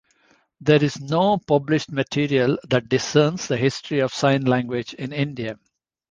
There 0.61 0.83
is 0.83 0.99
no 0.99 1.37
published 1.37 1.91
material 1.91 2.57
that 2.67 2.89
discerns 2.89 3.47
the 3.47 3.55
history 3.57 3.99
of 3.99 4.11
Sign 4.15 4.45
language 4.45 4.95
in 4.95 5.13
India. 5.13 5.59